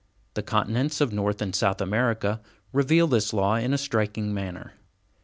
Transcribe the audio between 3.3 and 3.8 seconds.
law in a